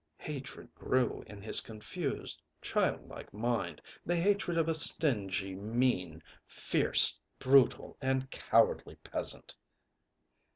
[0.17, 7.97] Hatred grew in his confused, childlike mind, the hatred of a stingy, mean, fierce, brutal
[8.01, 9.55] and cowardly peasant.